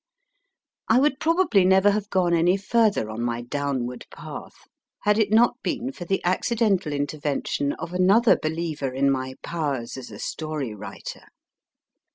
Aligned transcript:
I 0.87 0.99
would 0.99 1.19
probably 1.19 1.63
never 1.63 1.91
have 1.91 2.09
gone 2.09 2.33
any 2.33 2.57
further 2.57 3.07
on 3.11 3.21
my 3.21 3.41
GRANT 3.43 3.53
ALLEN 3.55 3.65
49 3.65 3.65
downward 3.85 4.05
path 4.09 4.55
had 5.01 5.19
it 5.19 5.31
not 5.31 5.61
been 5.61 5.91
for 5.91 6.05
the 6.05 6.23
accidental 6.25 6.91
intervention 6.91 7.73
of 7.73 7.93
another 7.93 8.35
believer 8.35 8.91
in 8.91 9.11
my 9.11 9.35
powers 9.43 9.97
as 9.97 10.09
a 10.09 10.17
story 10.17 10.73
writer. 10.73 11.25